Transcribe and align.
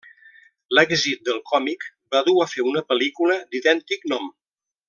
L'èxit 0.77 1.21
del 1.29 1.37
còmic 1.51 1.87
va 2.15 2.23
dur 2.31 2.35
a 2.41 2.49
fer 2.57 2.67
una 2.73 2.85
pel·lícula 2.91 3.39
d'idèntic 3.53 4.13
nom. 4.15 4.31